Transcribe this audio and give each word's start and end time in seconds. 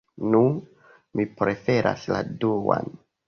Nu, 0.35 0.39
mi 1.19 1.27
preferas 1.41 2.07
la 2.15 2.23
duan. 2.45 2.93